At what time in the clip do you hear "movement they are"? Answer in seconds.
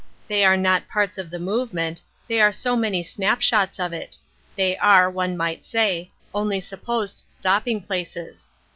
1.37-2.51